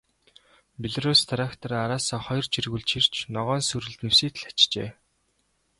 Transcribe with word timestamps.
Белорусс 0.83 1.21
трактор 1.31 1.71
араасаа 1.81 2.19
хоёр 2.27 2.45
чиргүүл 2.53 2.85
чирч, 2.91 3.13
ногоон 3.35 3.61
сүрэл 3.69 3.95
нэвсийтэл 4.05 4.43
ачжээ. 4.49 4.89